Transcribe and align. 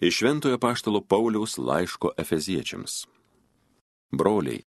Iš 0.00 0.16
Šventojo 0.16 0.58
Paštalo 0.58 1.00
Pauliaus 1.00 1.58
laiško 1.58 2.12
Efeziečiams. 2.22 3.00
Broliai, 4.14 4.60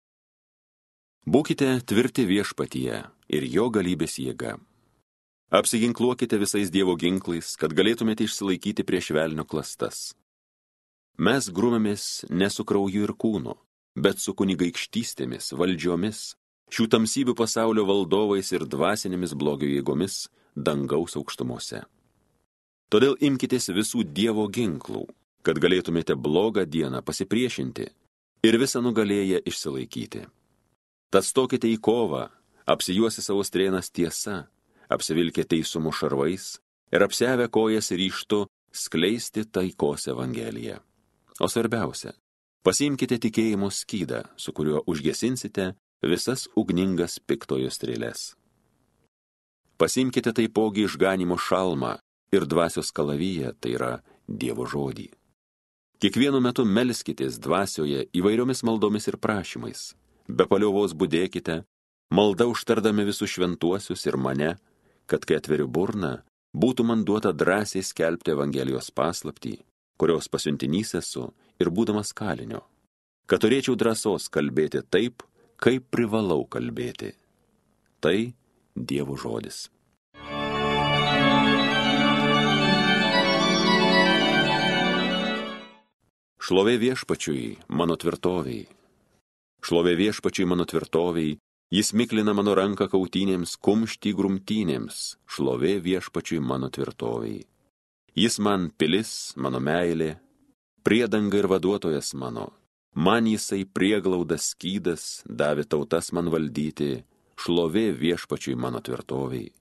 būkite 1.23 1.69
tvirti 1.87 2.25
viešpatyje 2.27 2.97
ir 3.31 3.45
jo 3.47 3.69
galybės 3.71 4.17
jėga. 4.19 4.57
Apsiginkluokite 5.55 6.35
visais 6.35 6.67
Dievo 6.67 6.97
ginklais, 6.99 7.53
kad 7.55 7.71
galėtumėte 7.71 8.27
išsilaikyti 8.27 8.83
prieš 8.83 9.13
velnio 9.15 9.45
klastas. 9.47 10.11
Mes 11.15 11.47
grumėmės 11.47 12.25
ne 12.27 12.51
su 12.51 12.67
krauju 12.67 13.07
ir 13.07 13.15
kūnu, 13.15 13.55
bet 13.95 14.19
su 14.19 14.35
kunigaikštystėmis, 14.35 15.53
valdžiomis, 15.55 16.35
šių 16.75 16.89
tamsybių 16.91 17.37
pasaulio 17.39 17.87
valdovais 17.87 18.51
ir 18.51 18.67
dvasinėmis 18.67 19.39
blogio 19.39 19.71
jėgomis 19.71 20.25
dangaus 20.59 21.15
aukštumose. 21.15 21.85
Todėl 22.91 23.15
imkitės 23.23 23.71
visų 23.71 24.03
Dievo 24.03 24.49
ginklų 24.51 25.07
kad 25.45 25.59
galėtumėte 25.61 26.15
blogą 26.15 26.65
dieną 26.65 27.01
pasipriešinti 27.05 27.87
ir 28.47 28.57
visą 28.61 28.81
nugalėję 28.81 29.41
išsilaikyti. 29.45 30.25
Tad 31.11 31.27
stokite 31.27 31.67
į 31.67 31.77
kovą, 31.83 32.29
apsijuosi 32.65 33.23
savo 33.23 33.43
strėnas 33.43 33.91
tiesa, 33.91 34.47
apsivilkė 34.89 35.45
teisumo 35.45 35.91
šarvais 35.91 36.55
ir 36.93 37.03
apsiavę 37.03 37.49
kojas 37.51 37.91
ryštu 37.91 38.45
skleisti 38.71 39.45
taikos 39.45 40.07
evangeliją. 40.11 40.79
O 41.41 41.47
svarbiausia, 41.49 42.13
pasiimkite 42.63 43.17
tikėjimo 43.19 43.71
skydą, 43.73 44.23
su 44.37 44.53
kuriuo 44.53 44.83
užgesinsite 44.87 45.71
visas 46.05 46.47
ugningas 46.55 47.19
piktojo 47.19 47.71
strėlės. 47.73 48.33
Pasimkite 49.81 50.33
taipogi 50.37 50.85
išganimo 50.85 51.39
šalmą 51.41 51.95
ir 52.31 52.45
dvasios 52.45 52.91
kalavyje, 52.93 53.55
tai 53.59 53.75
yra 53.77 53.93
Dievo 54.31 54.63
žodį. 54.69 55.09
Kiekvienu 56.01 56.39
metu 56.41 56.63
melskitės 56.65 57.35
dvasioje 57.37 58.07
įvairiomis 58.17 58.63
maldomis 58.65 59.05
ir 59.05 59.19
prašymais. 59.21 59.81
Be 60.25 60.47
paliovos 60.49 60.95
būdėkite, 60.97 61.59
malda 62.17 62.47
užtardami 62.49 63.03
visus 63.05 63.29
šventuosius 63.29 64.07
ir 64.09 64.17
mane, 64.17 64.55
kad 65.05 65.27
kai 65.29 65.37
atveriu 65.37 65.67
burną, 65.69 66.15
būtų 66.57 66.85
man 66.89 67.03
duota 67.05 67.29
drąsiai 67.37 67.85
skelbti 67.85 68.33
Evangelijos 68.33 68.89
paslaptį, 68.97 69.59
kurios 70.01 70.25
pasiuntinys 70.25 70.95
esu 70.97 71.27
ir 71.61 71.69
būdamas 71.69 72.15
kalinio, 72.17 72.63
kad 73.29 73.45
turėčiau 73.45 73.77
drąsos 73.77 74.25
kalbėti 74.33 74.81
taip, 74.81 75.21
kaip 75.61 75.85
privalau 75.93 76.47
kalbėti. 76.49 77.13
Tai 78.01 78.17
Dievo 78.73 79.19
žodis. 79.21 79.67
Šlovė 86.51 86.73
viešpačiui, 86.81 87.61
mano 87.79 87.95
tvirtoviai. 87.95 88.65
Šlovė 89.63 89.93
viešpačiui 89.95 90.43
mano 90.51 90.65
tvirtoviai, 90.67 91.37
jis 91.71 91.93
miklina 91.95 92.33
mano 92.35 92.57
ranką 92.59 92.89
kautynėms, 92.91 93.53
kumštį 93.55 94.11
grumtynėms, 94.17 94.97
šlovė 95.31 95.77
viešpačiui 95.85 96.41
mano 96.43 96.67
tvirtoviai. 96.67 97.45
Jis 98.19 98.35
man 98.43 98.67
pilis, 98.75 99.31
mano 99.39 99.63
meilė, 99.63 100.17
priedanga 100.83 101.39
ir 101.39 101.47
vaduotojas 101.47 102.11
mano. 102.19 102.49
Man 102.99 103.31
jisai 103.31 103.63
prieglaudas 103.63 104.51
skydas, 104.51 105.23
davė 105.23 105.63
tautas 105.63 106.11
man 106.11 106.27
valdyti, 106.35 107.05
šlovė 107.39 107.93
viešpačiui 107.95 108.59
mano 108.59 108.83
tvirtoviai. 108.83 109.53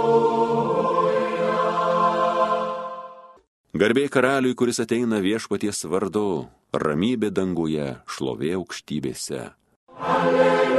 Garbė 3.85 4.09
karaliui, 4.09 4.57
kuris 4.57 4.81
ateina 4.83 5.21
viešpaties 5.21 5.85
vardu, 5.93 6.49
ramybė 6.73 7.31
danguje, 7.31 8.01
šlovė 8.09 8.57
aukštybėse. 8.59 9.53
Alleluja. 10.01 10.72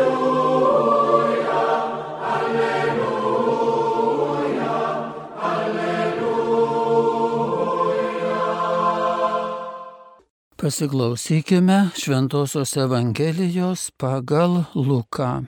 Pasiklausykime 10.64 11.90
Šventojios 11.96 12.78
Evangelijos 12.78 13.82
pagal 14.00 14.62
Luką. 14.76 15.44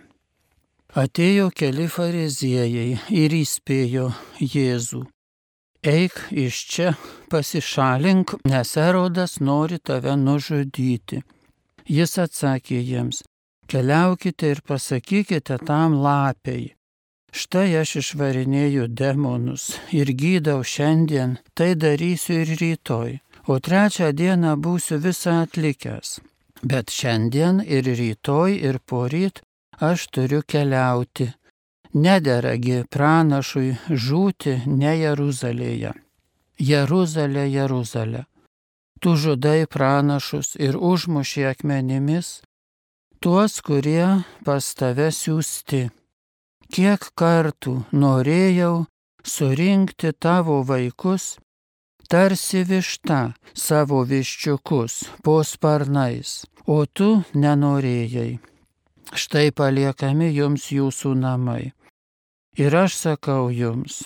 Atėjo 0.91 1.45
keli 1.55 1.85
fariziejai 1.87 2.97
ir 3.21 3.35
įspėjo 3.37 4.09
Jėzų. 4.43 5.05
Eik 5.87 6.19
iš 6.43 6.59
čia, 6.67 6.91
pasišalink, 7.31 8.35
nes 8.43 8.75
erodas 8.75 9.39
nori 9.39 9.79
tave 9.79 10.17
nužudyti. 10.19 11.21
Jis 11.87 12.19
atsakė 12.25 12.83
jiems, 12.83 13.23
keliaukite 13.71 14.51
ir 14.51 14.65
pasakykite 14.67 15.61
tam 15.63 15.95
lapiai. 16.03 16.73
Štai 17.31 17.69
aš 17.79 18.01
išvarinėju 18.03 18.91
demonus 18.91 19.77
ir 19.95 20.11
gydau 20.11 20.59
šiandien, 20.59 21.39
tai 21.55 21.71
darysiu 21.79 22.41
ir 22.43 22.57
rytoj 22.59 23.21
o 23.47 23.59
trečią 23.59 24.11
dieną 24.19 24.55
būsiu 24.65 24.99
visą 25.05 25.41
atlikęs. 25.45 26.19
Bet 26.63 26.93
šiandien 26.97 27.61
ir 27.77 27.85
rytoj 27.99 28.51
ir 28.69 28.79
poryt 28.89 29.41
aš 29.89 30.07
turiu 30.13 30.41
keliauti. 30.51 31.31
Nederagi 31.93 32.83
pranašui 32.91 33.75
žūti 33.89 34.55
ne 34.67 34.95
Jeruzalėje. 34.99 35.93
Jeruzalė, 36.59 37.45
Jeruzalė. 37.51 38.25
Tu 38.99 39.15
žudai 39.21 39.67
pranašus 39.67 40.55
ir 40.59 40.75
užmuši 40.75 41.45
akmenimis 41.51 42.41
tuos, 43.25 43.61
kurie 43.65 44.05
pas 44.45 44.65
tave 44.77 45.07
siūsti. 45.09 45.87
Kiek 46.69 47.07
kartų 47.17 47.73
norėjau 48.03 48.85
surinkti 49.25 50.11
tavo 50.21 50.59
vaikus 50.67 51.35
tarsi 52.09 52.63
višta 52.63 53.33
savo 53.53 54.03
viščiukus 54.03 54.97
po 55.23 55.39
sparnais, 55.43 56.43
o 56.67 56.85
tu 56.85 57.23
nenorėjai. 57.33 58.39
Štai 59.15 59.51
paliekami 59.55 60.31
jums 60.33 60.71
jūsų 60.73 61.13
namai. 61.19 61.71
Ir 62.57 62.75
aš 62.75 62.95
sakau 62.97 63.49
jums, 63.51 64.03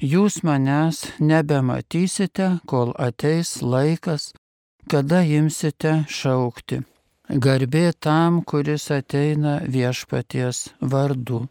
jūs 0.00 0.40
manęs 0.46 1.04
nebematysite, 1.20 2.48
kol 2.66 2.94
ateis 2.98 3.60
laikas, 3.62 4.32
kada 4.90 5.22
imsite 5.22 6.02
šaukti. 6.08 6.82
Garbė 7.32 7.92
tam, 8.00 8.42
kuris 8.42 8.90
ateina 8.90 9.60
viešpaties 9.64 10.72
vardu. 10.80 11.46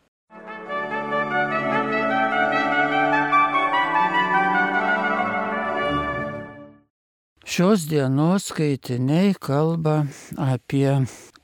Šios 7.51 7.81
dienos 7.91 8.45
skaitiniai 8.47 9.33
kalba 9.35 10.05
apie 10.39 10.91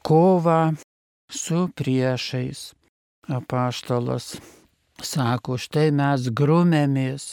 kovą 0.07 0.75
su 1.29 1.68
priešais. 1.75 2.62
Apaštalas 3.28 4.28
sako, 5.03 5.57
štai 5.59 5.89
mes 5.92 6.30
grumėmės 6.31 7.25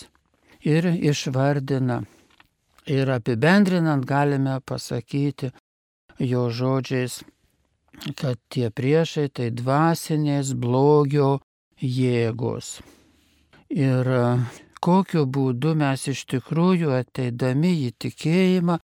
ir 0.67 0.89
išvardina. 0.91 2.01
Ir 2.91 3.15
apibendrinant 3.15 4.03
galime 4.11 4.59
pasakyti 4.67 5.53
jo 6.19 6.49
žodžiais, 6.51 7.21
kad 8.19 8.43
tie 8.51 8.75
priešai 8.75 9.29
tai 9.31 9.53
dvasinės 9.55 10.51
blogio 10.59 11.37
jėgos. 11.79 12.81
Ir 13.71 14.17
kokiu 14.85 15.25
būdu 15.37 15.75
mes 15.81 16.09
iš 16.13 16.25
tikrųjų 16.33 16.93
ateidami 16.99 17.73
į 17.87 17.93
tikėjimą, 18.05 18.79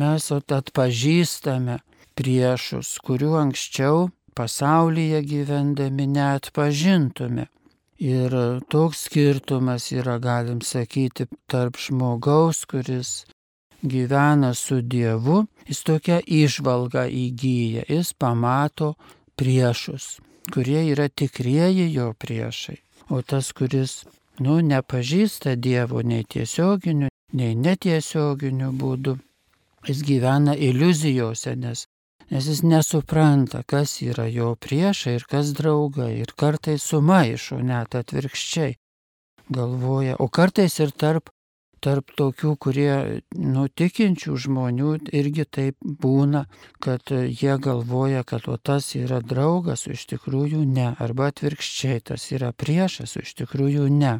mes 0.00 0.28
atpažįstame 0.32 1.80
priešus, 2.16 2.96
kurių 3.04 3.34
anksčiau 3.42 4.08
pasaulyje 4.36 5.20
gyvendami 5.32 6.06
net 6.16 6.50
pažintume. 6.56 7.48
Ir 7.96 8.32
toks 8.68 9.06
skirtumas 9.06 9.88
yra, 9.92 10.18
galim 10.20 10.60
sakyti, 10.60 11.24
tarp 11.48 11.80
žmogaus, 11.80 12.66
kuris 12.68 13.24
gyvena 13.80 14.52
su 14.54 14.82
Dievu, 14.82 15.46
jis 15.68 15.80
tokią 15.88 16.20
išvalgą 16.24 17.06
įgyja, 17.08 17.86
jis 17.88 18.12
pamato 18.12 18.92
priešus, 19.40 20.18
kurie 20.52 20.82
yra 20.92 21.08
tikrieji 21.08 21.88
jo 21.92 22.12
priešai. 22.12 22.80
o 23.08 23.22
tas, 23.22 23.52
kuris, 23.52 24.04
nu, 24.40 24.60
nepažįsta 24.60 25.56
Dievo 25.56 26.02
nei 26.02 26.24
tiesioginiu, 26.24 27.10
nei 27.32 27.54
netiesioginiu 27.54 28.72
būdu, 28.80 29.16
jis 29.88 30.02
gyvena 30.06 30.54
iliuzijose, 30.68 31.54
nes, 31.56 31.86
nes 32.30 32.48
jis 32.50 32.62
nesupranta, 32.62 33.62
kas 33.62 34.00
yra 34.02 34.26
jo 34.30 34.54
priešai 34.54 35.16
ir 35.18 35.26
kas 35.30 35.52
draugai, 35.58 36.12
ir 36.22 36.34
kartais 36.36 36.84
sumaišo 36.90 37.60
net 37.62 37.94
atvirkščiai. 37.94 38.76
Galvoja, 39.56 40.16
o 40.18 40.26
kartais 40.28 40.80
ir 40.82 40.90
tarp 40.90 41.30
tarp 41.86 42.10
tokių, 42.18 42.52
kurie 42.58 42.92
nutikinčių 43.38 44.36
žmonių 44.46 44.92
irgi 45.14 45.46
taip 45.58 45.76
būna, 46.04 46.46
kad 46.82 47.12
jie 47.14 47.54
galvoja, 47.62 48.24
kad 48.26 48.48
o 48.50 48.56
tas 48.58 48.90
yra 48.98 49.20
draugas, 49.22 49.86
o 49.86 49.94
iš 49.94 50.06
tikrųjų 50.16 50.64
ne, 50.66 50.92
arba 50.98 51.30
atvirkščiai 51.30 52.02
tas 52.10 52.26
yra 52.34 52.50
priešas, 52.52 53.14
o 53.16 53.22
iš 53.22 53.36
tikrųjų 53.42 53.86
ne. 53.94 54.18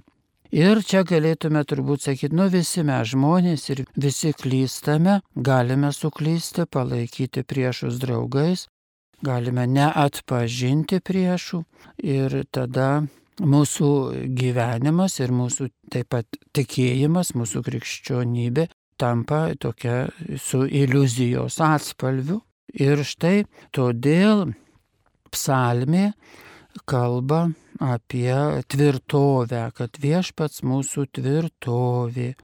Ir 0.54 0.78
čia 0.86 1.02
galėtume 1.02 1.64
turbūt 1.66 2.06
sakyti, 2.06 2.36
nu 2.38 2.46
visi 2.52 2.84
mes 2.86 3.10
žmonės 3.10 3.66
ir 3.74 3.82
visi 3.98 4.30
klystame, 4.30 5.18
galime 5.34 5.90
suklysti, 5.92 6.68
palaikyti 6.70 7.42
priešus 7.42 7.98
draugais, 7.98 8.68
galime 9.26 9.66
neatpažinti 9.66 11.02
priešų 11.02 11.64
ir 11.98 12.44
tada 12.54 13.08
mūsų 13.42 13.90
gyvenimas 14.36 15.18
ir 15.20 15.32
mūsų 15.34 15.68
taip 15.92 16.10
pat 16.14 16.38
tikėjimas, 16.56 17.34
mūsų 17.36 17.62
krikščionybė 17.66 18.68
tampa 19.00 19.50
tokia 19.60 20.06
su 20.40 20.64
iliuzijos 20.64 21.60
atspalviu. 21.60 22.40
Ir 22.76 23.00
štai 23.06 23.44
todėl 23.72 24.50
psalmė 25.32 26.10
kalba 26.88 27.46
apie 27.80 28.34
tvirtovę, 28.68 29.62
kad 29.76 30.00
viešpats 30.00 30.64
mūsų 30.66 31.06
tvirtovė. 31.16 32.34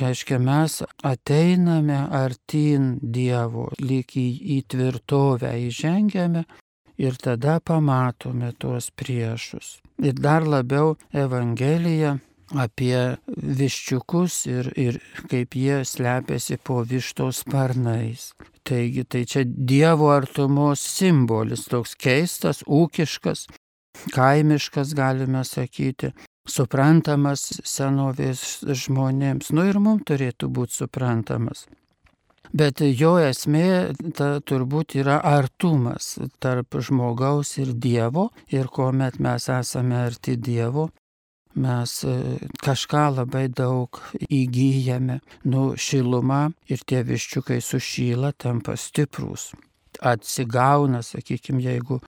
Reiškia, 0.00 0.38
mes 0.40 0.78
ateiname 1.04 1.98
artin 2.16 2.94
Dievo, 3.02 3.66
lyg 3.76 4.14
į, 4.16 4.28
į 4.56 4.58
tvirtovę 4.72 5.52
įžengiame 5.66 6.46
ir 7.02 7.18
tada 7.18 7.58
pamatome 7.60 8.52
tuos 8.58 8.90
priešus. 8.94 9.80
Ir 10.02 10.14
dar 10.14 10.46
labiau 10.46 10.94
Evangelija 11.12 12.16
apie 12.58 13.16
viščiukus 13.36 14.34
ir, 14.50 14.70
ir 14.76 14.98
kaip 15.30 15.56
jie 15.56 15.82
slepiasi 15.88 16.58
po 16.62 16.82
vištos 16.88 17.42
sparnais. 17.44 18.32
Taigi 18.62 19.04
tai 19.04 19.24
čia 19.26 19.44
Dievo 19.46 20.12
artumos 20.14 20.82
simbolis, 20.84 21.66
toks 21.70 21.96
keistas, 21.98 22.62
ūkiškas, 22.66 23.48
kaimiškas 24.14 24.94
galime 24.94 25.42
sakyti, 25.48 26.12
suprantamas 26.48 27.48
senovės 27.66 28.62
žmonėms, 28.84 29.50
nu 29.56 29.66
ir 29.66 29.80
mums 29.82 30.06
turėtų 30.10 30.50
būti 30.52 30.82
suprantamas. 30.82 31.66
Bet 32.52 32.82
jo 32.84 33.14
esmė 33.16 33.94
ta 34.12 34.34
turbūt 34.44 34.98
yra 35.00 35.16
artumas 35.24 36.18
tarp 36.36 36.76
žmogaus 36.84 37.54
ir 37.62 37.72
Dievo. 37.72 38.26
Ir 38.52 38.68
kuomet 38.68 39.16
mes 39.24 39.46
esame 39.48 39.96
arti 39.96 40.36
Dievo, 40.36 40.90
mes 41.56 41.94
e, 42.04 42.16
kažką 42.60 43.06
labai 43.16 43.46
daug 43.48 43.96
įgyjame, 44.28 45.20
nu 45.48 45.62
šilumą 45.80 46.42
ir 46.68 46.84
tie 46.84 47.00
viščiukai 47.08 47.60
sušyla, 47.64 48.34
tampa 48.36 48.76
stiprus. 48.76 49.54
Atsigauna, 50.00 51.00
sakykime, 51.00 51.62
jeigu 51.64 52.02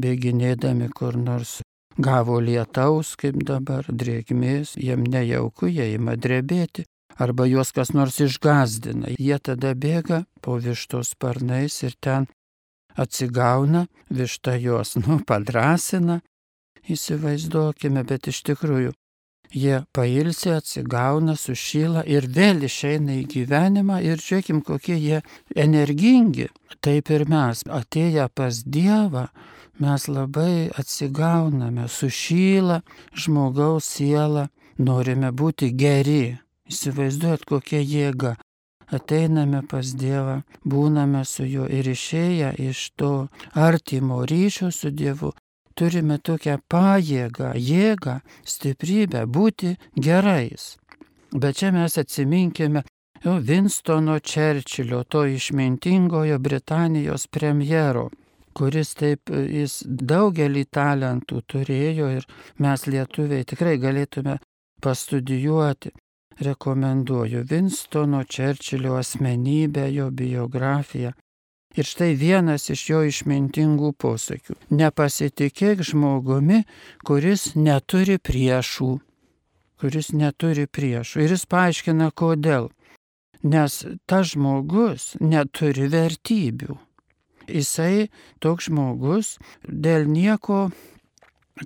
bėginėdami 0.00 0.88
kur 0.96 1.18
nors 1.20 1.58
gavo 2.00 2.38
lietaus, 2.40 3.18
kaip 3.20 3.36
dabar, 3.44 3.84
drėgmės, 3.84 4.78
jiem 4.80 5.04
nejauku, 5.04 5.68
jie 5.68 5.90
ima 5.98 6.16
drebėti 6.16 6.86
arba 7.20 7.46
juos 7.46 7.72
kas 7.76 7.92
nors 7.92 8.20
išgazdina. 8.24 9.12
Jie 9.18 9.38
tada 9.38 9.74
bėga 9.76 10.24
po 10.40 10.56
vištos 10.56 11.12
sparnais 11.14 11.82
ir 11.84 11.96
ten 12.00 12.26
atsigauna, 12.96 13.86
višta 14.10 14.56
juos, 14.56 14.96
nu, 15.02 15.20
padrasina, 15.28 16.20
įsivaizduokime, 16.88 18.02
bet 18.08 18.30
iš 18.32 18.42
tikrųjų 18.48 18.94
jie 19.52 19.82
pailsi, 19.92 20.50
atsigauna, 20.54 21.36
sušyla 21.36 22.04
ir 22.06 22.26
vėl 22.30 22.64
išeina 22.66 23.18
į 23.20 23.24
gyvenimą 23.34 24.00
ir 24.06 24.22
žiūrėkim, 24.22 24.62
kokie 24.66 24.96
jie 24.96 25.22
energingi. 25.56 26.48
Taip 26.80 27.10
ir 27.10 27.26
mes, 27.28 27.64
atėję 27.66 28.28
pas 28.34 28.62
Dievą, 28.64 29.26
mes 29.82 30.06
labai 30.08 30.70
atsigauname, 30.78 31.88
sušyla 31.88 32.80
žmogaus 33.12 33.90
siela, 33.96 34.48
norime 34.78 35.32
būti 35.32 35.72
geri, 35.76 36.38
Įsivaizduot, 36.70 37.44
kokia 37.50 37.80
jėga. 37.82 38.36
Ateiname 38.94 39.60
pas 39.70 39.90
Dievą, 39.94 40.40
būname 40.66 41.22
su 41.26 41.44
juo 41.46 41.66
ir 41.78 41.86
išėję 41.90 42.50
iš 42.70 42.80
to 42.98 43.10
artimo 43.54 44.18
ryšio 44.26 44.70
su 44.74 44.90
Dievu, 44.90 45.30
turime 45.78 46.18
tokią 46.18 46.56
pajėgą, 46.72 47.52
jėgą, 47.70 48.16
stiprybę 48.54 49.22
būti 49.36 49.76
gerais. 50.06 50.74
Bet 51.30 51.60
čia 51.62 51.70
mes 51.74 51.98
atsiminkime 52.02 52.82
jau 53.24 53.36
Winstono 53.50 54.18
Čerčilio, 54.18 55.04
to 55.04 55.24
išmintingojo 55.38 56.38
Britanijos 56.42 57.26
premjero, 57.30 58.08
kuris 58.54 58.94
taip, 58.98 59.30
jis 59.30 59.80
daugelį 59.86 60.66
talentų 60.78 61.42
turėjo 61.46 62.12
ir 62.18 62.30
mes 62.58 62.86
lietuviai 62.90 63.46
tikrai 63.46 63.78
galėtume 63.78 64.38
pastudijuoti 64.82 65.94
rekomenduoju 66.40 67.44
Winstono 67.50 68.24
Čerčilio 68.24 68.96
asmenybę, 68.96 69.90
jo 69.92 70.10
biografiją. 70.10 71.12
Ir 71.78 71.86
štai 71.86 72.16
vienas 72.18 72.66
iš 72.72 72.82
jo 72.90 73.00
išmintingų 73.06 73.92
posakių. 73.94 74.56
Nepasitikėk 74.74 75.84
žmogumi, 75.86 76.64
kuris 77.06 77.52
neturi 77.54 78.18
priešų. 78.18 78.90
Kuris 79.78 80.10
neturi 80.10 80.66
priešų. 80.66 81.22
Ir 81.22 81.36
jis 81.36 81.46
paaiškina, 81.46 82.10
kodėl. 82.10 82.72
Nes 83.46 83.84
tas 84.10 84.32
žmogus 84.34 85.14
neturi 85.22 85.86
vertybių. 85.92 86.74
Jisai 87.50 88.10
toks 88.42 88.66
žmogus 88.68 89.36
dėl 89.62 90.10
nieko 90.10 90.68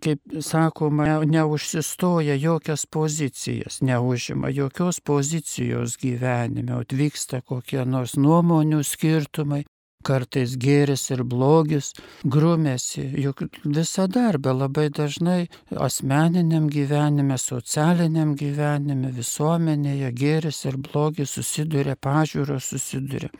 kaip 0.02 0.20
sakoma, 0.42 1.20
neužsistoja 1.25 2.34
jokias 2.34 2.86
pozicijas, 2.86 3.81
neužima 3.81 4.48
jokios 4.48 5.00
pozicijos 5.00 5.98
gyvenime, 6.00 6.81
atvyksta 6.81 7.41
kokie 7.41 7.84
nors 7.84 8.17
nuomonių 8.17 8.82
skirtumai, 8.84 9.62
kartais 10.05 10.56
gėris 10.60 11.06
ir 11.14 11.22
blogis 11.24 11.93
grumėsi, 12.24 13.06
juk 13.24 13.46
visada 13.64 14.29
arba 14.32 14.53
labai 14.53 14.91
dažnai 14.93 15.46
asmeniniam 15.86 16.69
gyvenime, 16.69 17.38
socialiniam 17.41 18.34
gyvenime, 18.36 19.12
visuomenėje 19.17 20.12
gėris 20.20 20.64
ir 20.69 20.79
blogis 20.88 21.38
susiduria, 21.38 21.96
pažiūros 21.96 22.72
susiduria. 22.74 23.32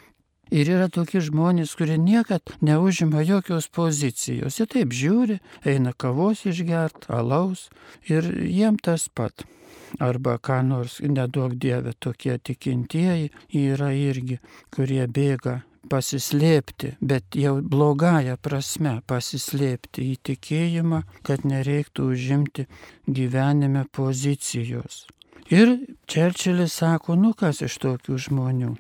Ir 0.52 0.68
yra 0.68 0.90
tokie 0.92 1.22
žmonės, 1.24 1.72
kurie 1.78 1.96
niekad 1.98 2.54
neužima 2.60 3.24
jokios 3.24 3.68
pozicijos. 3.72 4.60
Jie 4.60 4.66
taip 4.68 4.92
žiūri, 4.92 5.40
eina 5.64 5.94
kavos 5.96 6.44
išgert, 6.48 7.08
alaus 7.08 7.70
ir 8.08 8.28
jiem 8.44 8.76
tas 8.76 9.08
pat. 9.08 9.46
Arba 10.02 10.38
ką 10.42 10.58
nors, 10.66 10.98
nedaug 11.00 11.54
dievė, 11.54 11.94
tokie 11.98 12.34
tikintieji 12.38 13.30
yra 13.54 13.92
irgi, 13.94 14.40
kurie 14.74 15.06
bėga 15.06 15.62
pasislėpti, 15.90 16.94
bet 17.00 17.36
jau 17.38 17.58
blogąją 17.60 18.36
prasme 18.42 18.98
pasislėpti 19.06 20.08
į 20.12 20.14
tikėjimą, 20.28 21.02
kad 21.26 21.44
nereiktų 21.48 22.08
užimti 22.14 22.66
gyvenime 23.06 23.84
pozicijos. 23.92 25.04
Ir 25.52 25.76
Čerčilis 26.08 26.78
sako, 26.80 27.18
nu 27.20 27.34
kas 27.36 27.60
iš 27.66 27.76
tokių 27.82 28.18
žmonių? 28.28 28.74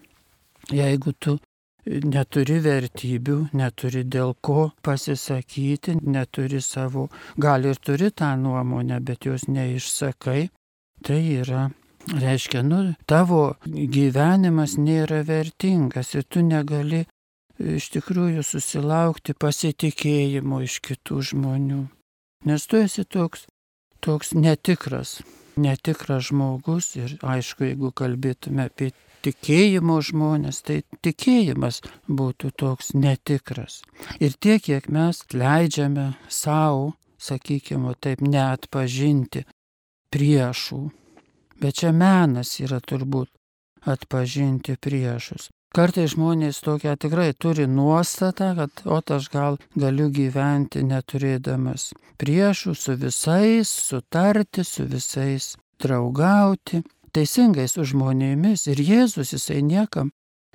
Jeigu 0.72 1.12
tu 1.12 1.36
neturi 1.86 2.58
vertybių, 2.64 3.38
neturi 3.56 4.04
dėl 4.08 4.34
ko 4.40 4.70
pasisakyti, 4.84 5.98
neturi 6.02 6.60
savo, 6.64 7.08
gal 7.36 7.64
ir 7.68 7.76
turi 7.76 8.10
tą 8.10 8.34
nuomonę, 8.40 9.00
bet 9.00 9.26
jos 9.28 9.48
neišsakai, 9.48 10.48
tai 11.04 11.20
yra, 11.40 11.68
reiškia, 12.08 12.62
nu, 12.64 12.80
tavo 13.06 13.56
gyvenimas 13.66 14.78
nėra 14.80 15.22
vertingas 15.28 16.14
ir 16.14 16.24
tu 16.24 16.44
negali 16.44 17.04
iš 17.60 17.90
tikrųjų 17.94 18.42
susilaukti 18.42 19.36
pasitikėjimo 19.38 20.62
iš 20.64 20.80
kitų 20.84 21.20
žmonių. 21.30 21.84
Nes 22.44 22.66
tu 22.66 22.80
esi 22.80 23.04
toks, 23.04 23.46
toks 24.04 24.34
netikras, 24.36 25.20
netikras 25.56 26.28
žmogus 26.28 26.94
ir 26.98 27.16
aišku, 27.22 27.70
jeigu 27.70 27.92
kalbėtume 27.94 28.66
apie 28.68 28.90
tikėjimo 29.24 30.00
žmonės, 30.04 30.60
tai 30.66 30.82
tikėjimas 31.04 31.80
būtų 32.08 32.52
toks 32.60 32.92
netikras. 32.94 33.80
Ir 34.20 34.36
tiek, 34.36 34.62
kiek 34.64 34.90
mes 34.92 35.24
leidžiame 35.32 36.12
savo 36.28 36.92
sakykime, 37.24 37.94
taip 38.00 38.22
neatpažinti 38.24 39.44
priešų. 40.14 40.80
Bet 41.62 41.80
čia 41.80 41.92
menas 41.96 42.58
yra 42.60 42.80
turbūt 42.82 43.30
atpažinti 43.88 44.76
priešus. 44.80 45.50
Kartai 45.74 46.04
žmonės 46.06 46.60
tokia 46.62 46.94
tikrai 47.00 47.32
turi 47.34 47.64
nuostatą, 47.66 48.52
kad 48.58 48.82
o 48.86 49.00
aš 49.16 49.26
gal 49.32 49.56
galiu 49.74 50.06
gyventi 50.14 50.84
neturėdamas 50.86 51.88
priešų 52.22 52.74
su 52.78 52.94
visais, 53.00 53.72
sutarti 53.88 54.62
su 54.62 54.86
visais, 54.86 55.56
draugauti, 55.82 56.84
teisingai 57.14 57.66
su 57.70 57.86
žmonėmis. 57.88 58.66
Ir 58.72 58.82
Jėzus 58.82 59.34
jisai 59.36 59.62
niekam 59.64 60.12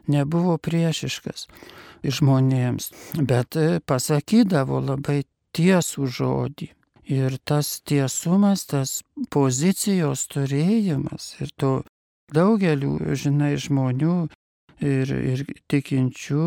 nebuvo 0.09 0.57
priešiškas 0.57 1.47
žmonėms, 2.03 2.91
bet 3.19 3.57
pasakydavo 3.89 4.81
labai 4.83 5.23
tiesų 5.55 6.09
žodį. 6.19 6.73
Ir 7.09 7.39
tas 7.41 7.79
tiesumas, 7.89 8.67
tas 8.69 8.99
pozicijos 9.33 10.27
turėjimas 10.29 11.31
ir 11.41 11.49
to 11.57 11.71
daugelių, 12.35 13.15
žinai, 13.17 13.55
žmonių 13.57 14.17
ir, 14.85 15.09
ir 15.33 15.41
tikinčių 15.73 16.45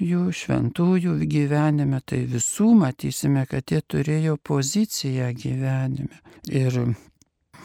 jų 0.00 0.24
šventųjų 0.34 1.14
gyvenime, 1.30 2.00
tai 2.02 2.24
visų 2.26 2.72
matysime, 2.80 3.44
kad 3.46 3.70
jie 3.70 3.80
turėjo 3.86 4.34
poziciją 4.42 5.30
gyvenime. 5.36 6.18
Ir 6.48 6.80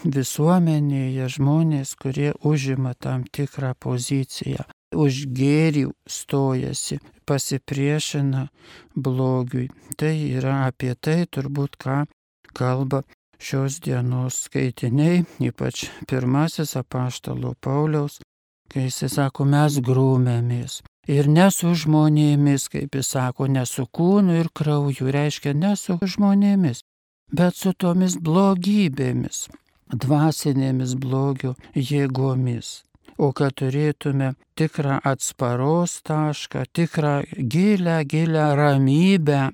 visuomenėje 0.03 1.29
žmonės, 1.37 1.95
kurie 2.01 2.33
užima 2.43 2.93
tam 2.99 3.23
tikrą 3.23 3.73
poziciją, 3.79 4.67
už 4.95 5.25
gėrį 5.39 5.87
stojasi, 6.07 6.99
pasipriešina 7.25 8.47
blogiui. 8.95 9.69
Tai 9.97 10.13
yra 10.13 10.65
apie 10.67 10.93
tai 10.95 11.23
turbūt, 11.25 11.79
ką 11.79 12.03
kalba 12.55 13.03
šios 13.39 13.79
dienos 13.83 14.45
skaitiniai, 14.47 15.25
ypač 15.39 15.87
pirmasis 16.07 16.75
apaštalo 16.79 17.55
Pauliaus 17.59 18.21
kai 18.71 18.87
jis 18.89 19.13
sako, 19.13 19.45
mes 19.47 19.79
grūmėmės. 19.87 20.81
Ir 21.11 21.29
ne 21.29 21.45
su 21.53 21.73
žmonėmis, 21.77 22.67
kaip 22.73 22.97
jis 22.97 23.11
sako, 23.15 23.47
ne 23.47 23.65
su 23.69 23.85
kūnu 23.85 24.39
ir 24.41 24.49
krauju, 24.57 25.11
reiškia 25.15 25.53
ne 25.53 25.75
su 25.77 25.97
žmonėmis, 26.01 26.81
bet 27.31 27.55
su 27.55 27.73
tomis 27.77 28.17
blogybėmis, 28.17 29.45
dvasinėmis 29.93 30.95
blogio 30.99 31.55
jėgomis. 31.75 32.83
O 33.17 33.31
kad 33.31 33.55
turėtume 33.55 34.33
tikrą 34.59 34.99
atsparos 35.07 36.01
tašką, 36.03 36.65
tikrą 36.75 37.21
gilę, 37.39 38.01
gilę 38.03 38.47
ramybę 38.59 39.51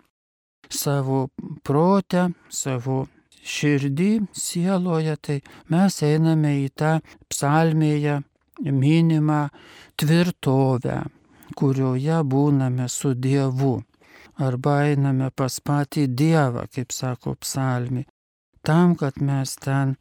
savo 0.70 1.28
protę, 1.64 2.32
savo 2.50 3.06
širdį, 3.46 4.12
sieloje, 4.34 5.16
tai 5.18 5.38
mes 5.70 6.02
einame 6.06 6.56
į 6.64 6.70
tą 6.78 6.98
psalmėje 7.30 8.22
minimą 8.62 9.42
tvirtovę, 9.98 10.98
kurioje 11.58 12.22
būname 12.34 12.88
su 12.90 13.14
Dievu. 13.14 13.82
Arba 14.42 14.78
einame 14.90 15.30
pas 15.36 15.60
patį 15.60 16.08
Dievą, 16.18 16.66
kaip 16.74 16.94
sako 16.96 17.36
psalmi, 17.42 18.06
tam, 18.66 18.96
kad 18.96 19.18
mes 19.22 19.56
ten 19.62 19.96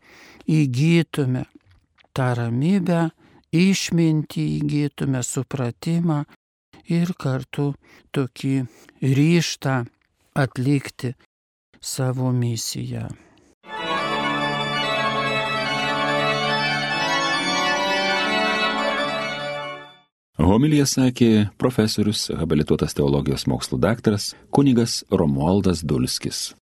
įgytume 0.48 1.46
tą 2.16 2.32
ramybę, 2.38 3.08
išmintį 3.54 4.44
įgytume, 4.58 5.22
supratimą 5.26 6.22
ir 6.90 7.14
kartu 7.18 7.72
tokį 8.14 8.54
ryštą 9.02 9.80
atlikti 10.38 11.14
savo 11.80 12.30
misiją. 12.34 13.08
Homilija 20.40 20.86
sakė 20.88 21.50
profesorius, 21.60 22.30
habilituotas 22.34 22.96
teologijos 22.96 23.44
mokslų 23.46 23.76
daktaras, 23.84 24.32
kunigas 24.50 25.02
Romualdas 25.12 25.84
Dulskis. 25.84 26.54